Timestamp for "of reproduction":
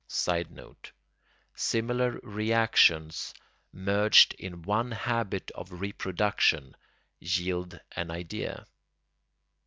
5.51-6.75